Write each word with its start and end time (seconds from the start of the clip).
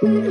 Povestești 0.00 0.24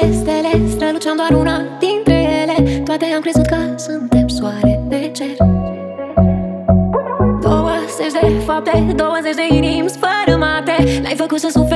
de 0.00 0.12
stele, 0.12 0.68
străluceam 0.68 1.16
doar 1.16 1.40
una 1.40 1.78
ele. 2.06 2.82
Toate 2.84 3.04
am 3.04 3.20
crezut 3.20 3.46
că 3.46 3.56
suntem 3.76 4.28
soare 4.28 4.80
pe 4.88 5.10
cer. 5.14 5.36
20 7.40 8.12
de 8.20 8.40
fapte, 8.44 8.92
20 8.96 9.34
de 9.34 9.46
inimi 9.56 9.88
sfărâmate. 9.88 11.00
L-ai 11.02 11.14
făcut 11.16 11.38
să 11.38 11.48
suferi 11.52 11.71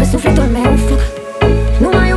deve 0.00 0.10
sofrer 0.12 0.34
tormento. 0.34 0.96
Não 1.80 1.92
há 1.98 2.09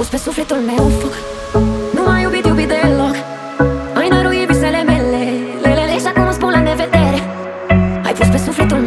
pus 0.00 0.08
pe 0.08 0.16
sufletul 0.16 0.56
meu 0.56 0.88
foc 1.00 1.14
Nu 1.94 2.02
m-ai 2.06 2.22
iubit, 2.22 2.44
iubit 2.46 2.68
deloc. 2.68 3.14
Ai 3.94 4.08
năruit 4.08 4.46
visele 4.48 4.82
mele. 4.82 5.22
Lelele 5.62 5.98
și 5.98 6.06
acum 6.06 6.32
spun 6.32 6.50
la 6.50 6.60
nevedere. 6.60 7.20
Ai 8.04 8.12
pus 8.12 8.28
pe 8.28 8.36
sufletul 8.36 8.79